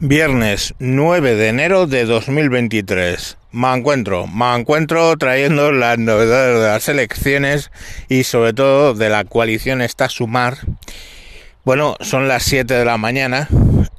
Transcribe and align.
Viernes 0.00 0.74
9 0.78 1.34
de 1.34 1.48
enero 1.48 1.88
de 1.88 2.04
2023. 2.04 3.36
Me 3.50 3.74
encuentro, 3.74 4.28
me 4.28 4.54
encuentro 4.54 5.16
trayendo 5.16 5.72
las 5.72 5.98
novedades 5.98 6.60
de 6.60 6.68
las 6.68 6.88
elecciones 6.88 7.72
y 8.08 8.22
sobre 8.22 8.52
todo 8.52 8.94
de 8.94 9.08
la 9.08 9.24
coalición 9.24 9.82
está 9.82 10.08
Sumar. 10.08 10.58
Bueno, 11.64 11.96
son 11.98 12.28
las 12.28 12.44
7 12.44 12.74
de 12.74 12.84
la 12.84 12.96
mañana 12.96 13.48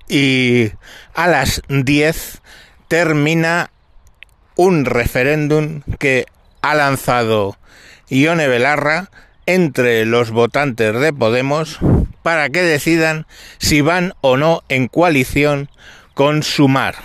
y 0.08 0.72
a 1.16 1.28
las 1.28 1.62
10 1.67 2.42
termina 2.88 3.70
un 4.56 4.86
referéndum 4.86 5.81
que 6.00 6.28
ha 6.62 6.76
lanzado 6.76 7.58
Ione 8.08 8.47
Belarra 8.47 9.12
entre 9.46 10.06
los 10.06 10.31
votantes 10.31 10.97
de 10.97 11.12
Podemos 11.12 11.81
para 12.24 12.49
que 12.49 12.62
decidan 12.62 13.26
si 13.58 13.81
van 13.81 14.13
o 14.22 14.38
no 14.38 14.63
en 14.69 14.88
coalición 14.88 15.69
con 16.13 16.44
Sumar. 16.44 16.95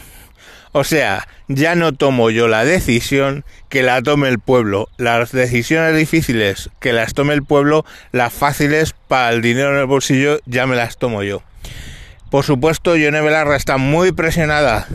O 0.73 0.83
sea, 0.83 1.29
ya 1.47 1.77
no 1.77 1.93
tomo 1.93 2.31
yo 2.31 2.49
la 2.49 2.65
decisión 2.65 3.45
que 3.69 3.83
la 3.83 4.03
tome 4.03 4.29
el 4.29 4.41
pueblo. 4.41 4.89
Las 4.97 5.31
decisiones 5.31 5.97
difíciles 5.97 6.71
que 6.81 6.93
las 6.93 7.15
tome 7.15 7.35
el 7.35 7.45
pueblo, 7.45 7.85
las 8.13 8.33
fáciles 8.33 8.95
para 9.07 9.31
el 9.31 9.41
dinero 9.41 9.73
en 9.73 9.79
el 9.79 9.87
bolsillo, 9.87 10.41
ya 10.47 10.67
me 10.67 10.75
las 10.75 10.97
tomo 10.99 11.23
yo. 11.23 11.43
Por 12.31 12.45
supuesto, 12.45 12.97
Yone 12.97 13.21
Belarra 13.21 13.55
está 13.55 13.77
muy 13.77 14.11
presionada 14.11 14.89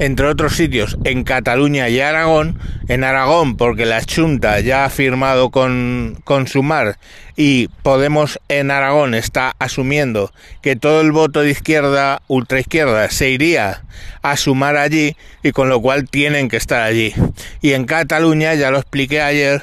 entre 0.00 0.26
otros 0.26 0.56
sitios, 0.56 0.96
en 1.04 1.24
Cataluña 1.24 1.90
y 1.90 2.00
Aragón. 2.00 2.58
En 2.88 3.04
Aragón, 3.04 3.56
porque 3.56 3.84
la 3.84 4.00
Junta 4.02 4.58
ya 4.60 4.86
ha 4.86 4.90
firmado 4.90 5.50
con, 5.50 6.18
con 6.24 6.48
Sumar 6.48 6.96
y 7.36 7.68
Podemos 7.82 8.38
en 8.48 8.70
Aragón 8.70 9.14
está 9.14 9.54
asumiendo 9.58 10.32
que 10.62 10.74
todo 10.74 11.00
el 11.00 11.12
voto 11.12 11.40
de 11.40 11.50
izquierda, 11.50 12.22
ultraizquierda, 12.28 13.08
se 13.10 13.30
iría 13.30 13.82
a 14.22 14.36
sumar 14.36 14.76
allí 14.76 15.16
y 15.42 15.52
con 15.52 15.68
lo 15.68 15.80
cual 15.80 16.08
tienen 16.08 16.48
que 16.48 16.56
estar 16.56 16.82
allí. 16.82 17.14
Y 17.60 17.72
en 17.72 17.84
Cataluña, 17.84 18.54
ya 18.54 18.70
lo 18.70 18.78
expliqué 18.78 19.20
ayer, 19.20 19.62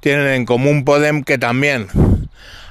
tienen 0.00 0.28
en 0.28 0.44
común 0.44 0.84
Podem 0.84 1.24
que 1.24 1.38
también 1.38 1.88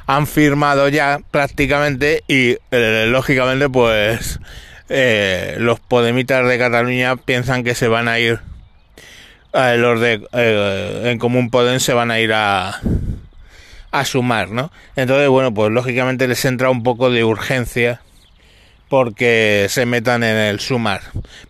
han 0.06 0.28
firmado 0.28 0.90
ya 0.90 1.20
prácticamente 1.32 2.24
y 2.28 2.58
eh, 2.72 3.06
lógicamente 3.08 3.70
pues 3.70 4.40
eh, 4.96 5.56
los 5.58 5.80
podemitas 5.80 6.48
de 6.48 6.60
Cataluña 6.60 7.16
piensan 7.16 7.64
que 7.64 7.74
se 7.74 7.88
van 7.88 8.08
a 8.08 8.20
ir, 8.20 8.42
eh, 9.52 9.76
los 9.76 10.00
de 10.00 10.24
eh, 10.34 11.02
en 11.06 11.18
común 11.18 11.50
Podem 11.50 11.80
se 11.80 11.94
van 11.94 12.12
a 12.12 12.20
ir 12.20 12.32
a, 12.32 12.80
a 13.90 14.06
sumar, 14.06 14.50
¿no? 14.50 14.72
Entonces, 14.96 15.30
bueno, 15.30 15.52
pues 15.52 15.72
lógicamente 15.72 16.28
les 16.28 16.46
entra 16.46 16.70
un 16.70 16.84
poco 16.84 17.10
de 17.10 17.24
urgencia 17.24 18.02
porque 18.88 19.66
se 19.70 19.88
metan 19.88 20.22
en 20.22 20.38
el 20.38 20.60
sumar. 20.60 21.02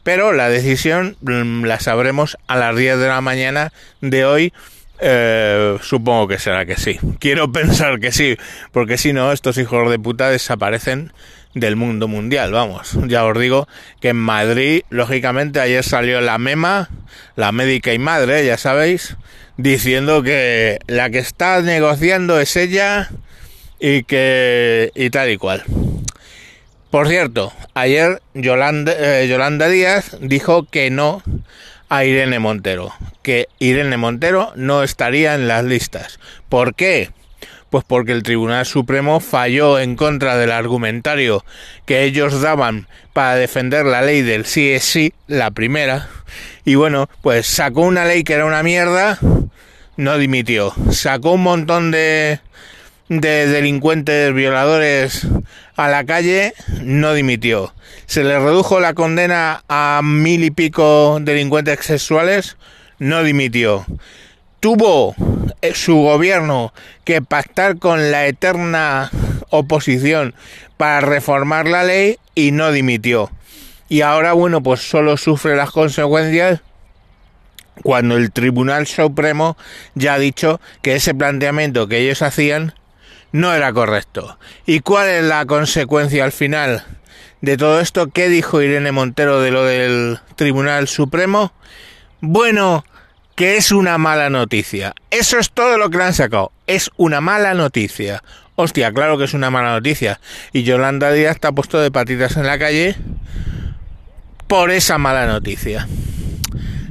Pero 0.03 0.31
la 0.31 0.47
decisión 0.47 1.17
mm, 1.19 1.65
la 1.65 1.81
sabremos 1.81 2.37
a 2.47 2.55
las 2.55 2.77
10 2.77 2.97
de 2.97 3.07
la 3.09 3.19
mañana 3.19 3.73
de 3.99 4.23
hoy. 4.23 4.53
Supongo 5.81 6.27
que 6.27 6.39
será 6.39 6.65
que 6.65 6.75
sí. 6.75 6.99
Quiero 7.19 7.51
pensar 7.51 7.99
que 7.99 8.11
sí, 8.11 8.37
porque 8.71 8.97
si 8.97 9.13
no, 9.13 9.31
estos 9.31 9.57
hijos 9.57 9.89
de 9.89 9.99
puta 9.99 10.29
desaparecen 10.29 11.11
del 11.53 11.75
mundo 11.75 12.07
mundial, 12.07 12.51
vamos. 12.51 12.97
Ya 13.07 13.25
os 13.25 13.39
digo 13.39 13.67
que 13.99 14.09
en 14.09 14.17
Madrid, 14.17 14.81
lógicamente, 14.89 15.59
ayer 15.59 15.83
salió 15.83 16.21
la 16.21 16.37
MEMA, 16.37 16.89
la 17.35 17.51
médica 17.51 17.93
y 17.93 17.99
madre, 17.99 18.45
ya 18.45 18.57
sabéis, 18.57 19.17
diciendo 19.57 20.23
que 20.23 20.79
la 20.87 21.09
que 21.09 21.19
está 21.19 21.61
negociando 21.61 22.39
es 22.39 22.55
ella 22.55 23.09
y 23.79 24.03
que 24.03 24.91
y 24.95 25.09
tal 25.09 25.29
y 25.29 25.37
cual. 25.37 25.63
Por 26.89 27.07
cierto, 27.07 27.51
ayer 27.73 28.21
Yolanda, 28.33 28.93
eh, 28.95 29.27
Yolanda 29.27 29.67
Díaz 29.67 30.17
dijo 30.21 30.65
que 30.69 30.89
no 30.91 31.23
a 31.89 32.05
Irene 32.05 32.39
Montero, 32.39 32.93
que 33.23 33.47
Irene 33.59 33.97
Montero 33.97 34.51
no 34.55 34.83
estaría 34.83 35.33
en 35.33 35.47
las 35.47 35.63
listas. 35.63 36.19
¿Por 36.49 36.75
qué? 36.75 37.09
Pues 37.69 37.83
porque 37.87 38.11
el 38.11 38.21
Tribunal 38.21 38.67
Supremo 38.67 39.19
falló 39.19 39.79
en 39.79 39.95
contra 39.95 40.37
del 40.37 40.51
argumentario 40.51 41.43
que 41.87 42.03
ellos 42.03 42.39
daban 42.41 42.87
para 43.13 43.35
defender 43.35 43.85
la 43.85 44.03
ley 44.03 44.21
del 44.21 44.45
sí 44.45 44.69
es 44.69 44.83
sí, 44.83 45.13
la 45.25 45.49
primera. 45.49 46.07
Y 46.65 46.75
bueno, 46.75 47.09
pues 47.21 47.47
sacó 47.47 47.81
una 47.81 48.05
ley 48.05 48.23
que 48.23 48.33
era 48.33 48.45
una 48.45 48.61
mierda, 48.61 49.17
no 49.97 50.17
dimitió. 50.17 50.73
Sacó 50.91 51.31
un 51.31 51.41
montón 51.41 51.89
de, 51.89 52.41
de 53.09 53.47
delincuentes 53.47 54.33
violadores 54.33 55.27
a 55.75 55.87
la 55.87 56.03
calle, 56.05 56.53
no 56.81 57.13
dimitió. 57.13 57.73
Se 58.05 58.23
le 58.23 58.37
redujo 58.37 58.79
la 58.79 58.93
condena 58.93 59.63
a 59.67 60.01
mil 60.03 60.43
y 60.43 60.51
pico 60.51 61.17
delincuentes 61.21 61.79
sexuales, 61.81 62.57
no 62.99 63.23
dimitió 63.23 63.85
tuvo 64.63 65.13
eh, 65.61 65.73
su 65.75 65.97
gobierno 65.97 66.73
que 67.03 67.21
pactar 67.21 67.79
con 67.79 68.11
la 68.11 68.27
eterna 68.27 69.11
oposición 69.49 70.33
para 70.77 71.01
reformar 71.01 71.67
la 71.67 71.83
ley 71.83 72.17
y 72.33 72.51
no 72.51 72.71
dimitió. 72.71 73.29
Y 73.89 74.03
ahora, 74.03 74.31
bueno, 74.31 74.63
pues 74.63 74.79
solo 74.79 75.17
sufre 75.17 75.57
las 75.57 75.69
consecuencias 75.71 76.61
cuando 77.83 78.15
el 78.15 78.31
Tribunal 78.31 78.87
Supremo 78.87 79.57
ya 79.95 80.13
ha 80.13 80.19
dicho 80.19 80.61
que 80.81 80.95
ese 80.95 81.13
planteamiento 81.13 81.89
que 81.89 81.97
ellos 81.97 82.21
hacían 82.21 82.73
no 83.33 83.53
era 83.53 83.73
correcto. 83.73 84.39
¿Y 84.65 84.79
cuál 84.79 85.09
es 85.09 85.25
la 85.25 85.45
consecuencia 85.45 86.23
al 86.23 86.31
final 86.31 86.85
de 87.41 87.57
todo 87.57 87.81
esto? 87.81 88.07
¿Qué 88.07 88.29
dijo 88.29 88.61
Irene 88.61 88.93
Montero 88.93 89.41
de 89.41 89.51
lo 89.51 89.65
del 89.65 90.19
Tribunal 90.37 90.87
Supremo? 90.87 91.51
Bueno, 92.25 92.85
que 93.35 93.57
es 93.57 93.73
una 93.73 93.97
mala 93.97 94.29
noticia. 94.29 94.95
Eso 95.11 95.39
es 95.39 95.51
todo 95.51 95.77
lo 95.77 95.89
que 95.89 95.97
le 95.97 96.05
han 96.05 96.13
sacado. 96.13 96.53
Es 96.67 96.89
una 96.95 97.19
mala 97.19 97.53
noticia. 97.53 98.23
Hostia, 98.55 98.93
claro 98.93 99.17
que 99.17 99.25
es 99.25 99.33
una 99.33 99.49
mala 99.49 99.71
noticia. 99.71 100.21
Y 100.53 100.63
Yolanda 100.63 101.11
Díaz 101.11 101.35
está 101.35 101.51
puesto 101.51 101.81
de 101.81 101.91
patitas 101.91 102.37
en 102.37 102.47
la 102.47 102.57
calle 102.57 102.95
por 104.47 104.71
esa 104.71 104.97
mala 104.97 105.27
noticia. 105.27 105.89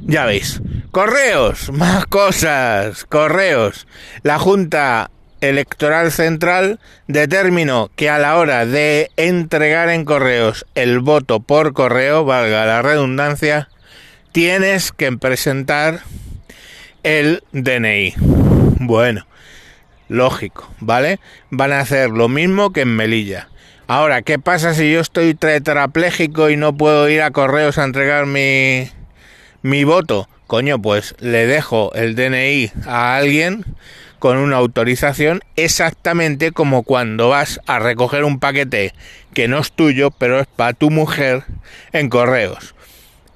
Ya 0.03 0.27
veis. 0.27 0.61
Correos, 0.91 1.71
más 1.73 2.05
cosas. 2.05 3.07
Correos. 3.07 3.87
La 4.23 4.39
Junta 4.39 5.11
Electoral 5.41 6.13
Central 6.13 6.79
determinó 7.07 7.91
que 7.97 8.11
a 8.11 8.19
la 8.19 8.37
hora 8.37 8.67
de 8.67 9.11
entregar 9.17 9.89
en 9.89 10.05
correos 10.05 10.67
el 10.75 11.01
voto 11.01 11.41
por 11.41 11.73
correo, 11.73 12.27
valga 12.27 12.67
la 12.67 12.83
redundancia, 12.83 13.71
tienes 14.33 14.93
que 14.93 15.13
presentar 15.13 16.01
el 17.03 17.43
DNI. 17.53 18.15
Bueno, 18.81 19.27
lógico, 20.09 20.69
¿vale? 20.81 21.21
Van 21.51 21.73
a 21.73 21.81
hacer 21.81 22.11
lo 22.11 22.29
mismo 22.29 22.73
que 22.73 22.81
en 22.81 22.97
Melilla. 22.97 23.49
Ahora, 23.87 24.23
¿qué 24.23 24.39
pasa 24.39 24.75
si 24.75 24.91
yo 24.91 25.01
estoy 25.01 25.35
tetrapléjico 25.35 26.49
y 26.49 26.57
no 26.57 26.75
puedo 26.75 27.09
ir 27.09 27.21
a 27.21 27.31
correos 27.31 27.77
a 27.77 27.85
entregar 27.85 28.27
mi, 28.27 28.89
mi 29.61 29.85
voto? 29.85 30.29
Coño, 30.47 30.81
pues 30.81 31.15
le 31.21 31.47
dejo 31.47 31.93
el 31.95 32.15
DNI 32.15 32.73
a 32.87 33.17
alguien 33.17 33.65
con 34.19 34.39
una 34.39 34.57
autorización 34.57 35.41
exactamente 35.57 36.53
como 36.53 36.85
cuando 36.85 37.29
vas 37.29 37.61
a 37.67 37.81
recoger 37.81 38.25
un 38.25 38.39
paquete 38.39 38.95
que 39.35 39.49
no 39.49 39.59
es 39.59 39.73
tuyo, 39.73 40.11
pero 40.11 40.41
es 40.41 40.47
para 40.47 40.73
tu 40.73 40.91
mujer 40.91 41.45
en 41.93 42.09
correos. 42.09 42.75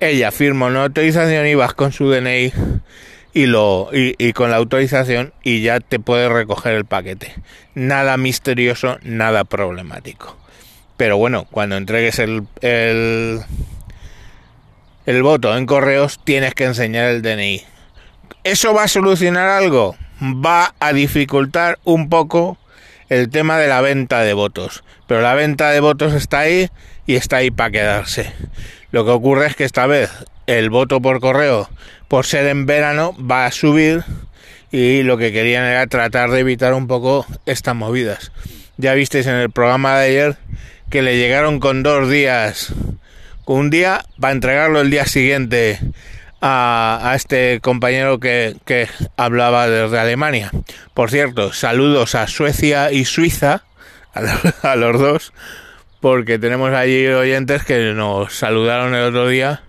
Ella 0.00 0.30
firma 0.30 0.66
una 0.66 0.84
autorización 0.84 1.46
y 1.46 1.54
vas 1.54 1.72
con 1.72 1.92
su 1.92 2.10
DNI 2.10 2.52
y, 3.32 3.46
lo, 3.46 3.88
y, 3.92 4.32
con 4.32 4.50
la 4.50 4.56
autorización 4.56 5.32
y 5.42 5.62
ya 5.62 5.80
te 5.80 5.98
puede 5.98 6.28
recoger 6.28 6.74
el 6.74 6.84
paquete. 6.84 7.34
Nada 7.74 8.16
misterioso, 8.16 8.98
nada 9.02 9.44
problemático. 9.44 10.36
Pero 10.96 11.16
bueno, 11.16 11.46
cuando 11.50 11.76
entregues 11.76 12.18
el, 12.18 12.46
el, 12.60 13.40
el 15.06 15.22
voto 15.22 15.56
en 15.56 15.66
correos 15.66 16.20
tienes 16.24 16.54
que 16.54 16.64
enseñar 16.64 17.06
el 17.06 17.22
DNI. 17.22 17.62
¿Eso 18.44 18.74
va 18.74 18.84
a 18.84 18.88
solucionar 18.88 19.48
algo? 19.48 19.96
Va 20.22 20.74
a 20.78 20.92
dificultar 20.92 21.78
un 21.84 22.08
poco 22.08 22.58
el 23.08 23.30
tema 23.30 23.58
de 23.58 23.68
la 23.68 23.80
venta 23.80 24.20
de 24.22 24.34
votos. 24.34 24.84
Pero 25.06 25.20
la 25.20 25.34
venta 25.34 25.70
de 25.70 25.80
votos 25.80 26.12
está 26.12 26.40
ahí 26.40 26.68
y 27.06 27.16
está 27.16 27.36
ahí 27.36 27.50
para 27.50 27.70
quedarse. 27.70 28.32
Lo 28.90 29.04
que 29.04 29.10
ocurre 29.10 29.46
es 29.46 29.56
que 29.56 29.64
esta 29.64 29.86
vez 29.86 30.10
el 30.46 30.70
voto 30.70 31.00
por 31.00 31.20
correo, 31.20 31.68
por 32.08 32.26
ser 32.26 32.46
en 32.46 32.66
verano, 32.66 33.14
va 33.18 33.46
a 33.46 33.52
subir 33.52 34.04
y 34.70 35.02
lo 35.02 35.16
que 35.16 35.32
querían 35.32 35.64
era 35.64 35.86
tratar 35.86 36.30
de 36.30 36.40
evitar 36.40 36.74
un 36.74 36.86
poco 36.86 37.26
estas 37.46 37.74
movidas. 37.74 38.32
Ya 38.76 38.94
visteis 38.94 39.26
en 39.26 39.36
el 39.36 39.50
programa 39.50 39.98
de 39.98 40.06
ayer 40.06 40.36
que 40.90 41.02
le 41.02 41.16
llegaron 41.16 41.60
con 41.60 41.82
dos 41.82 42.10
días, 42.10 42.72
con 43.44 43.56
un 43.56 43.70
día 43.70 44.04
para 44.20 44.32
entregarlo 44.32 44.80
el 44.80 44.90
día 44.90 45.06
siguiente 45.06 45.80
a, 46.40 47.12
este 47.16 47.60
compañero 47.60 48.20
que, 48.20 48.56
que, 48.64 48.88
hablaba 49.16 49.68
desde 49.68 49.98
Alemania. 49.98 50.50
Por 50.94 51.10
cierto, 51.10 51.52
saludos 51.52 52.14
a 52.14 52.26
Suecia 52.26 52.92
y 52.92 53.04
Suiza, 53.04 53.64
a 54.62 54.76
los 54.76 55.00
dos, 55.00 55.32
porque 56.00 56.38
tenemos 56.38 56.72
allí 56.72 57.06
oyentes 57.08 57.64
que 57.64 57.92
nos 57.94 58.34
saludaron 58.34 58.94
el 58.94 59.04
otro 59.04 59.28
día 59.28 59.62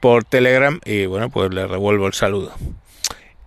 por 0.00 0.24
Telegram 0.24 0.80
y 0.84 1.06
bueno, 1.06 1.30
pues 1.30 1.52
les 1.52 1.68
revuelvo 1.68 2.06
el 2.06 2.12
saludo. 2.12 2.54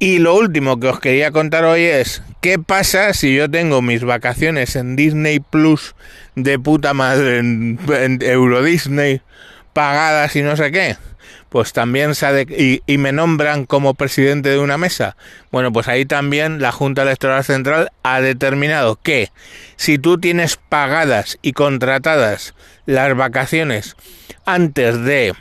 Y 0.02 0.20
lo 0.20 0.36
último 0.36 0.80
que 0.80 0.88
os 0.88 1.00
quería 1.02 1.32
contar 1.32 1.66
hoy 1.66 1.84
es 1.84 2.24
qué 2.42 2.58
pasa 2.58 3.14
si 3.14 3.36
yo 3.36 3.52
tengo 3.52 3.82
mis 3.82 4.04
vacaciones 4.04 4.78
en 4.78 4.96
Disney 4.96 5.42
Plus 5.42 5.94
de 6.36 6.58
puta 6.58 6.94
madre, 6.94 7.40
en, 7.40 7.78
Euro 8.22 8.64
Disney, 8.64 9.22
pagadas 9.74 10.38
y 10.38 10.42
no 10.42 10.56
sé 10.56 10.72
qué. 10.72 10.96
Pues 11.50 11.74
también 11.74 12.16
se 12.16 12.46
y, 12.50 12.82
y 12.86 12.98
me 12.98 13.12
nombran 13.12 13.66
como 13.66 13.96
presidente 13.96 14.50
de 14.50 14.60
una 14.60 14.78
mesa. 14.78 15.18
Bueno, 15.52 15.74
pues 15.74 15.88
ahí 15.88 16.06
también 16.06 16.62
la 16.62 16.72
Junta 16.72 17.02
Electoral 17.02 17.44
Central 17.44 17.92
ha 18.04 18.22
determinado 18.22 18.98
que 19.02 19.32
si 19.76 19.98
tú 19.98 20.20
tienes 20.20 20.58
pagadas 20.58 21.40
y 21.42 21.54
contratadas 21.54 22.54
las 22.86 23.16
vacaciones 23.16 23.96
antes 24.46 25.04
de 25.04 25.34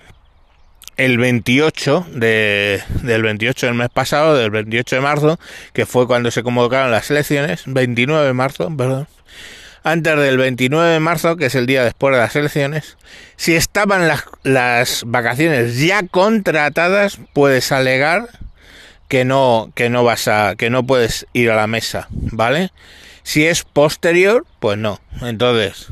el 0.99 1.17
28 1.17 2.07
de, 2.13 2.83
del 3.03 3.23
28 3.23 3.67
del 3.67 3.75
mes 3.77 3.89
pasado, 3.89 4.37
del 4.37 4.51
28 4.51 4.97
de 4.97 5.01
marzo, 5.01 5.41
que 5.73 5.87
fue 5.87 6.07
cuando 6.07 6.31
se 6.31 6.43
convocaron 6.43 6.91
las 6.91 7.11
elecciones, 7.11 7.63
29 7.67 8.27
de 8.27 8.33
marzo, 8.33 8.69
perdón, 8.77 9.07
antes 9.83 10.17
del 10.17 10.39
29 10.39 10.93
de 10.93 11.01
marzo, 11.01 11.37
que 11.37 11.47
es 11.47 11.55
el 11.55 11.67
día 11.67 11.85
después 11.85 12.15
de 12.15 12.21
las 12.21 12.35
elecciones, 12.37 12.97
si 13.37 13.55
estaban 13.55 14.09
las, 14.09 14.25
las 14.43 15.03
vacaciones 15.07 15.79
ya 15.79 16.03
contratadas, 16.03 17.19
puedes 17.33 17.73
alegar 17.73 18.29
que 19.09 19.25
no, 19.25 19.73
que 19.75 19.89
no 19.89 20.05
vas 20.05 20.29
a, 20.29 20.55
que 20.57 20.71
no 20.71 20.87
puedes 20.87 21.27
ir 21.33 21.51
a 21.51 21.57
la 21.57 21.67
mesa, 21.67 22.09
¿vale? 22.11 22.71
Si 23.23 23.47
es 23.47 23.65
posterior, 23.65 24.47
pues 24.61 24.79
no. 24.79 25.01
Entonces, 25.21 25.89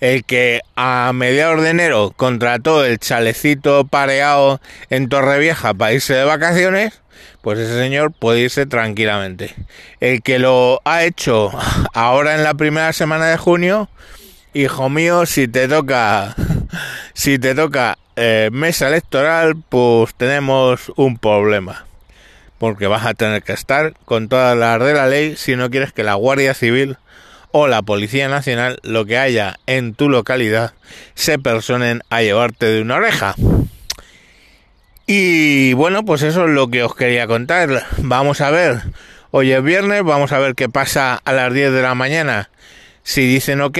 el 0.00 0.24
que 0.24 0.60
a 0.76 1.12
mediados 1.14 1.62
de 1.62 1.70
enero 1.70 2.12
contrató 2.16 2.84
el 2.84 2.98
chalecito 2.98 3.86
pareado 3.86 4.60
en 4.90 5.08
Torrevieja 5.08 5.74
para 5.74 5.92
irse 5.92 6.14
de 6.14 6.24
vacaciones, 6.24 7.00
pues 7.42 7.58
ese 7.58 7.78
señor 7.78 8.12
puede 8.12 8.40
irse 8.40 8.66
tranquilamente. 8.66 9.54
El 10.00 10.22
que 10.22 10.38
lo 10.38 10.80
ha 10.84 11.04
hecho 11.04 11.50
ahora 11.94 12.34
en 12.34 12.44
la 12.44 12.54
primera 12.54 12.92
semana 12.92 13.26
de 13.26 13.36
junio, 13.36 13.88
hijo 14.54 14.88
mío, 14.88 15.26
si 15.26 15.48
te 15.48 15.68
toca, 15.68 16.34
si 17.14 17.38
te 17.38 17.54
toca 17.54 17.98
eh, 18.16 18.50
mesa 18.52 18.88
electoral, 18.88 19.54
pues 19.68 20.14
tenemos 20.14 20.92
un 20.96 21.18
problema. 21.18 21.86
Porque 22.58 22.88
vas 22.88 23.06
a 23.06 23.14
tener 23.14 23.44
que 23.44 23.52
estar 23.52 23.94
con 24.04 24.28
todas 24.28 24.56
las 24.56 24.80
de 24.80 24.92
la 24.92 25.06
ley 25.06 25.36
si 25.36 25.54
no 25.54 25.70
quieres 25.70 25.92
que 25.92 26.02
la 26.02 26.14
Guardia 26.14 26.54
Civil 26.54 26.96
o 27.52 27.68
la 27.68 27.82
Policía 27.82 28.28
Nacional, 28.28 28.78
lo 28.82 29.06
que 29.06 29.18
haya 29.18 29.58
en 29.66 29.94
tu 29.94 30.08
localidad, 30.08 30.74
se 31.14 31.38
personen 31.38 32.02
a 32.10 32.22
llevarte 32.22 32.66
de 32.66 32.82
una 32.82 32.96
oreja. 32.96 33.34
Y 35.06 35.72
bueno, 35.72 36.04
pues 36.04 36.22
eso 36.22 36.44
es 36.44 36.50
lo 36.50 36.68
que 36.68 36.82
os 36.82 36.94
quería 36.94 37.26
contar. 37.26 37.84
Vamos 37.98 38.40
a 38.40 38.50
ver. 38.50 38.82
Hoy 39.30 39.52
es 39.52 39.62
viernes, 39.62 40.02
vamos 40.04 40.32
a 40.32 40.38
ver 40.38 40.54
qué 40.54 40.68
pasa 40.68 41.20
a 41.24 41.32
las 41.32 41.52
10 41.52 41.72
de 41.72 41.82
la 41.82 41.94
mañana. 41.94 42.50
Si 43.02 43.26
dicen 43.26 43.60
ok, 43.60 43.78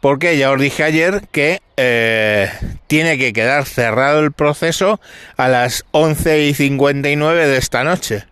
porque 0.00 0.38
ya 0.38 0.50
os 0.50 0.60
dije 0.60 0.82
ayer 0.82 1.22
que 1.32 1.60
eh, 1.76 2.50
tiene 2.86 3.18
que 3.18 3.32
quedar 3.32 3.66
cerrado 3.66 4.20
el 4.20 4.32
proceso 4.32 5.00
a 5.36 5.48
las 5.48 5.84
11 5.90 6.44
y 6.44 6.54
59 6.54 7.46
de 7.46 7.56
esta 7.56 7.84
noche. 7.84 8.24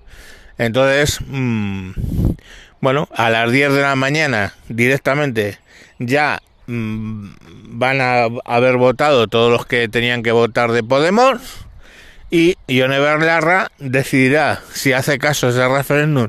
Entonces, 0.59 1.21
mmm, 1.27 1.93
bueno, 2.81 3.09
a 3.15 3.31
las 3.31 3.51
10 3.51 3.73
de 3.73 3.83
la 3.83 3.97
mañana 3.97 4.55
directamente 4.69 5.59
ya 5.99 6.41
mm, 6.67 7.31
van 7.71 8.01
a 8.01 8.29
haber 8.45 8.77
votado 8.77 9.27
todos 9.29 9.51
los 9.51 9.67
que 9.67 9.89
tenían 9.89 10.23
que 10.23 10.33
votar 10.33 10.73
de 10.73 10.83
Podemos 10.83 11.67
y 12.31 12.57
Ione 12.67 12.99
Berlarra 12.99 13.71
decidirá 13.79 14.63
si 14.73 14.93
hace 14.93 15.19
caso 15.19 15.49
ese 15.49 15.67
referéndum 15.67 16.29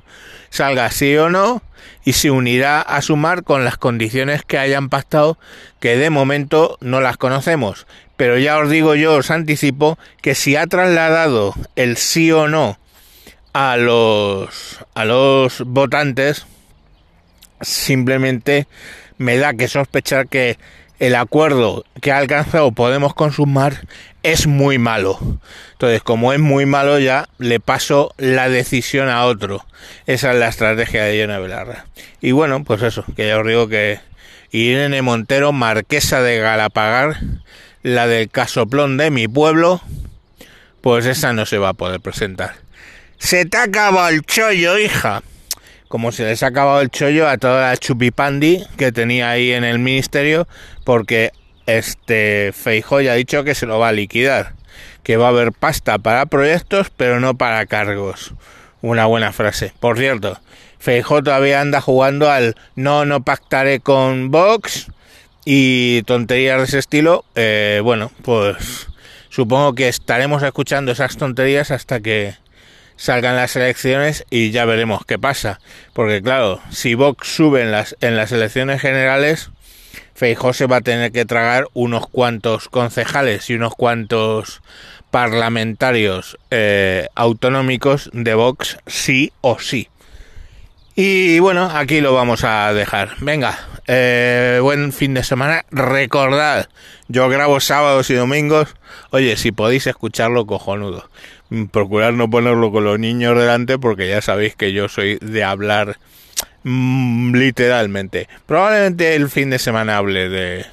salga 0.49 0.89
sí 0.91 1.15
o 1.17 1.29
no 1.29 1.61
y 2.03 2.13
se 2.13 2.31
unirá 2.31 2.81
a 2.81 3.01
sumar 3.01 3.43
con 3.43 3.65
las 3.65 3.77
condiciones 3.77 4.43
que 4.43 4.57
hayan 4.57 4.89
pactado 4.89 5.37
que 5.79 5.97
de 5.97 6.09
momento 6.09 6.77
no 6.81 7.01
las 7.01 7.17
conocemos. 7.17 7.85
Pero 8.17 8.37
ya 8.37 8.57
os 8.57 8.69
digo 8.69 8.95
yo 8.95 9.15
os 9.15 9.31
anticipo 9.31 9.97
que 10.21 10.35
si 10.35 10.55
ha 10.55 10.67
trasladado 10.67 11.53
el 11.75 11.97
sí 11.97 12.31
o 12.31 12.47
no 12.47 12.77
a 13.53 13.77
los, 13.77 14.79
a 14.93 15.05
los 15.05 15.61
votantes, 15.65 16.45
simplemente 17.61 18.67
me 19.17 19.37
da 19.37 19.53
que 19.53 19.67
sospechar 19.67 20.27
que 20.27 20.57
el 20.99 21.15
acuerdo 21.15 21.85
que 22.01 22.11
ha 22.11 22.17
alcanzado 22.17 22.71
Podemos 22.73 23.13
consumar 23.13 23.81
es 24.21 24.47
muy 24.47 24.77
malo. 24.77 25.17
Entonces, 25.73 26.03
como 26.03 26.33
es 26.33 26.39
muy 26.39 26.65
malo, 26.65 26.99
ya 26.99 27.29
le 27.37 27.59
paso 27.59 28.13
la 28.17 28.49
decisión 28.49 29.07
a 29.07 29.25
otro. 29.25 29.65
Esa 30.07 30.33
es 30.33 30.39
la 30.39 30.49
estrategia 30.49 31.05
de 31.05 31.17
Yona 31.17 31.39
Belarra. 31.39 31.85
Y 32.19 32.31
bueno, 32.31 32.63
pues 32.65 32.81
eso, 32.81 33.05
que 33.15 33.27
ya 33.27 33.39
os 33.39 33.47
digo 33.47 33.69
que 33.69 33.99
Irene 34.51 35.01
Montero, 35.01 35.53
marquesa 35.53 36.21
de 36.21 36.39
Galapagar, 36.39 37.17
la 37.81 38.07
del 38.07 38.29
casoplón 38.29 38.97
de 38.97 39.09
mi 39.09 39.27
pueblo, 39.27 39.81
pues 40.81 41.05
esa 41.05 41.31
no 41.31 41.45
se 41.45 41.57
va 41.59 41.69
a 41.69 41.73
poder 41.73 42.01
presentar. 42.01 42.55
Se 43.19 43.45
te 43.45 43.57
ha 43.57 43.63
acabado 43.63 44.07
el 44.09 44.21
chollo, 44.23 44.79
hija. 44.79 45.21
Como 45.89 46.11
se 46.11 46.23
les 46.23 46.41
ha 46.41 46.47
acabado 46.47 46.81
el 46.81 46.89
chollo 46.89 47.27
a 47.27 47.37
toda 47.37 47.69
la 47.69 47.77
chupipandi 47.77 48.65
que 48.77 48.91
tenía 48.91 49.29
ahí 49.29 49.51
en 49.51 49.63
el 49.63 49.77
ministerio, 49.77 50.47
porque 50.85 51.31
este 51.67 52.51
Feijo 52.53 53.01
ya 53.01 53.11
ha 53.11 53.15
dicho 53.15 53.43
que 53.43 53.55
se 53.55 53.65
lo 53.65 53.77
va 53.77 53.89
a 53.89 53.91
liquidar, 53.91 54.53
que 55.03 55.17
va 55.17 55.25
a 55.25 55.29
haber 55.29 55.51
pasta 55.51 55.97
para 55.97 56.25
proyectos, 56.27 56.91
pero 56.95 57.19
no 57.19 57.37
para 57.37 57.65
cargos. 57.65 58.33
Una 58.81 59.05
buena 59.05 59.33
frase. 59.33 59.73
Por 59.79 59.97
cierto, 59.97 60.39
Feijo 60.79 61.21
todavía 61.21 61.59
anda 61.59 61.81
jugando 61.81 62.31
al 62.31 62.55
no, 62.75 63.05
no 63.05 63.23
pactaré 63.23 63.81
con 63.81 64.31
Vox 64.31 64.87
y 65.43 66.03
tonterías 66.03 66.59
de 66.59 66.63
ese 66.63 66.79
estilo. 66.79 67.25
Eh, 67.35 67.81
bueno, 67.83 68.11
pues 68.23 68.87
supongo 69.29 69.75
que 69.75 69.89
estaremos 69.89 70.41
escuchando 70.41 70.93
esas 70.93 71.17
tonterías 71.17 71.69
hasta 71.71 71.99
que 71.99 72.35
salgan 72.99 73.37
las 73.37 73.55
elecciones 73.55 74.25
y 74.29 74.51
ya 74.51 74.65
veremos 74.65 75.05
qué 75.05 75.17
pasa. 75.17 75.59
Porque 75.93 76.21
claro, 76.21 76.59
si 76.69 76.95
Vox 76.95 77.27
sube 77.27 77.61
en 77.61 77.71
las, 77.71 77.95
en 78.01 78.17
las 78.17 78.31
elecciones 78.33 78.81
generales, 78.81 79.51
Feijóo 80.13 80.51
se 80.51 80.67
va 80.67 80.77
a 80.77 80.81
tener 80.81 81.13
que 81.13 81.25
tragar 81.25 81.67
unos 81.73 82.07
cuantos 82.07 82.67
concejales 82.67 83.49
y 83.49 83.55
unos 83.55 83.73
cuantos 83.73 84.61
parlamentarios 85.11 86.37
eh, 86.51 87.07
autonómicos 87.15 88.09
de 88.13 88.33
Vox 88.33 88.77
sí 88.85 89.31
o 89.41 89.59
sí. 89.59 89.87
Y 90.93 91.39
bueno, 91.39 91.71
aquí 91.73 92.01
lo 92.01 92.13
vamos 92.13 92.43
a 92.43 92.73
dejar. 92.73 93.15
Venga, 93.21 93.57
eh, 93.87 94.59
buen 94.61 94.91
fin 94.91 95.13
de 95.13 95.23
semana. 95.23 95.63
Recordad, 95.71 96.67
yo 97.07 97.29
grabo 97.29 97.61
sábados 97.61 98.09
y 98.09 98.15
domingos. 98.15 98.75
Oye, 99.11 99.37
si 99.37 99.53
podéis 99.53 99.87
escucharlo, 99.87 100.45
cojonudo. 100.45 101.09
Procurar 101.71 102.13
no 102.13 102.29
ponerlo 102.29 102.71
con 102.71 102.83
los 102.83 102.99
niños 102.99 103.37
delante 103.37 103.79
porque 103.79 104.07
ya 104.07 104.21
sabéis 104.21 104.55
que 104.55 104.71
yo 104.71 104.87
soy 104.87 105.17
de 105.21 105.43
hablar 105.43 105.97
mm, 106.63 107.35
literalmente. 107.35 108.27
Probablemente 108.45 109.15
el 109.15 109.29
fin 109.29 109.49
de 109.49 109.59
semana 109.59 109.97
hable 109.97 110.29
de, 110.29 110.65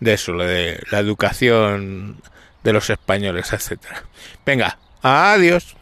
de 0.00 0.12
eso, 0.12 0.32
de 0.34 0.80
la 0.90 1.00
educación 1.00 2.20
de 2.62 2.72
los 2.72 2.90
españoles, 2.90 3.52
etcétera. 3.52 4.04
Venga, 4.44 4.78
adiós. 5.02 5.76